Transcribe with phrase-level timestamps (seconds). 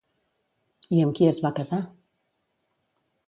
[0.99, 1.81] I amb qui es va casar?